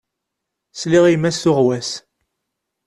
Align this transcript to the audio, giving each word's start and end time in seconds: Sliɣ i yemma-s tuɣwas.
Sliɣ 0.79 1.03
i 1.05 1.11
yemma-s 1.11 1.37
tuɣwas. 1.43 1.89